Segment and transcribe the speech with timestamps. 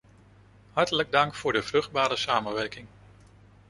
[0.73, 2.87] Hartelijk dank voor de vruchtbare samenwerking.